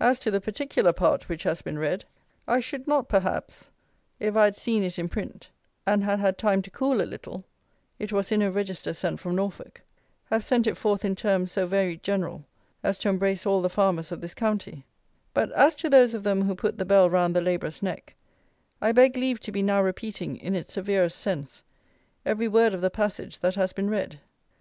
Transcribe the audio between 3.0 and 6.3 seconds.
perhaps, if I had seen it in print, and had